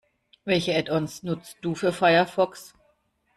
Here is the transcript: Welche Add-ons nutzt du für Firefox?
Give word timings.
Welche 0.45 0.73
Add-ons 0.75 1.21
nutzt 1.21 1.57
du 1.61 1.75
für 1.75 1.93
Firefox? 1.93 2.73